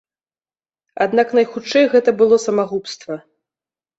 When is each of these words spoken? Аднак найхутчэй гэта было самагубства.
Аднак 1.05 1.27
найхутчэй 1.39 1.85
гэта 1.93 2.09
было 2.21 2.35
самагубства. 2.47 3.19